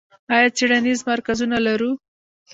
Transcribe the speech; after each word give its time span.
آیا 0.35 0.49
څیړنیز 0.57 0.99
مرکزونه 1.11 1.57
لرو؟ 1.67 1.91